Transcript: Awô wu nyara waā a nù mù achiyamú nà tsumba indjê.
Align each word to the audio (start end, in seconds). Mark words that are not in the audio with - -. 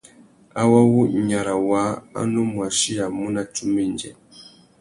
Awô 0.61 0.79
wu 0.93 1.01
nyara 1.27 1.55
waā 1.69 1.89
a 2.19 2.21
nù 2.31 2.41
mù 2.51 2.59
achiyamú 2.69 3.23
nà 3.35 3.41
tsumba 3.53 3.81
indjê. 3.87 4.11